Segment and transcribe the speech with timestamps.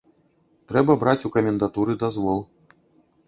[0.69, 2.41] Трэба браць у камендатуры дазвол.